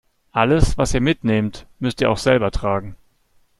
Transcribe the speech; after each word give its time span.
Alles, 0.31 0.79
was 0.79 0.95
ihr 0.95 0.99
mitnehmt, 0.99 1.67
müsst 1.77 2.01
ihr 2.01 2.09
auch 2.09 2.17
selber 2.17 2.49
tragen. 2.49 2.95